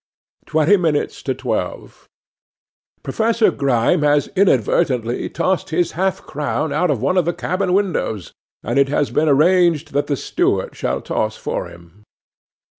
'Twenty 0.47 0.77
minutes 0.77 1.21
to 1.21 1.35
twelve. 1.35 2.09
'PROFESSOR 3.03 3.51
Grime 3.51 4.01
has 4.01 4.29
inadvertently 4.35 5.29
tossed 5.29 5.69
his 5.69 5.91
half 5.91 6.23
crown 6.23 6.73
out 6.73 6.89
of 6.89 7.03
one 7.03 7.17
of 7.17 7.25
the 7.25 7.33
cabin 7.33 7.71
windows, 7.71 8.33
and 8.63 8.79
it 8.79 8.89
has 8.89 9.11
been 9.11 9.29
arranged 9.29 9.93
that 9.93 10.07
the 10.07 10.17
steward 10.17 10.75
shall 10.75 11.01
toss 11.01 11.37
for 11.37 11.67
him. 11.67 12.01